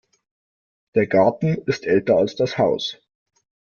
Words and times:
Der 0.95 1.05
Garten 1.05 1.61
ist 1.67 1.85
älter 1.85 2.15
als 2.17 2.35
das 2.35 2.57
Haus. 2.57 2.97